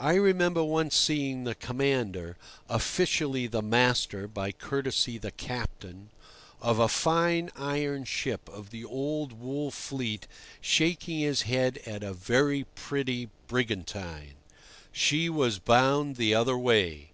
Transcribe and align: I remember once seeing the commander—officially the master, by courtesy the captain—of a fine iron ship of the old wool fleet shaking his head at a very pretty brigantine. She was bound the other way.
I 0.00 0.14
remember 0.14 0.64
once 0.64 0.96
seeing 0.96 1.44
the 1.44 1.54
commander—officially 1.54 3.46
the 3.46 3.62
master, 3.62 4.26
by 4.26 4.50
courtesy 4.50 5.16
the 5.16 5.30
captain—of 5.30 6.78
a 6.80 6.88
fine 6.88 7.52
iron 7.54 8.02
ship 8.04 8.48
of 8.48 8.70
the 8.70 8.84
old 8.84 9.32
wool 9.32 9.70
fleet 9.70 10.26
shaking 10.60 11.20
his 11.20 11.42
head 11.42 11.78
at 11.86 12.02
a 12.02 12.12
very 12.12 12.64
pretty 12.74 13.28
brigantine. 13.46 14.34
She 14.90 15.28
was 15.28 15.60
bound 15.60 16.16
the 16.16 16.34
other 16.34 16.58
way. 16.58 17.12